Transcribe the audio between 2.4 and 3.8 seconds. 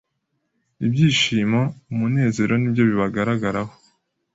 nibyo bibagaragaraho